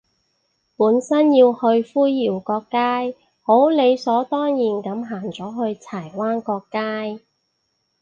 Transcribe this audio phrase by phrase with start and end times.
[0.77, 7.23] 本身要去灰窰角街，好理所當然噉行咗去柴灣角街